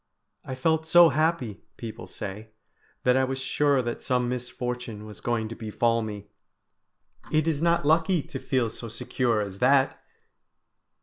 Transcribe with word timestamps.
"I 0.43 0.55
felt 0.55 0.87
so 0.87 1.09
happy," 1.09 1.61
people 1.77 2.07
say, 2.07 2.49
"that 3.03 3.15
I 3.15 3.23
was 3.23 3.37
sure 3.37 3.83
that 3.83 4.01
some 4.01 4.27
misfortune 4.27 5.05
was 5.05 5.21
going 5.21 5.47
to 5.49 5.55
befall 5.55 6.01
me 6.01 6.25
it 7.31 7.47
is 7.47 7.61
not 7.61 7.85
lucky 7.85 8.23
to 8.23 8.39
feel 8.39 8.71
so 8.71 8.87
secure 8.87 9.41
as 9.41 9.59
that!" 9.59 10.01